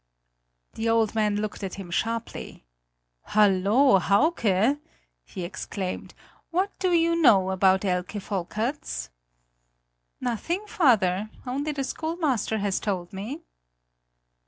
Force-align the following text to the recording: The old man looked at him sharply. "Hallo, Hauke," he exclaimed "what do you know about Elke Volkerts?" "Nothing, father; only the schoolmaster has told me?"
The 0.73 0.89
old 0.89 1.13
man 1.13 1.35
looked 1.35 1.63
at 1.63 1.75
him 1.75 1.91
sharply. 1.91 2.63
"Hallo, 3.35 3.99
Hauke," 3.99 4.79
he 5.23 5.43
exclaimed 5.43 6.15
"what 6.49 6.71
do 6.79 6.91
you 6.91 7.15
know 7.15 7.51
about 7.51 7.85
Elke 7.85 8.19
Volkerts?" 8.19 9.09
"Nothing, 10.19 10.65
father; 10.65 11.29
only 11.45 11.71
the 11.71 11.83
schoolmaster 11.83 12.57
has 12.57 12.79
told 12.79 13.13
me?" 13.13 13.43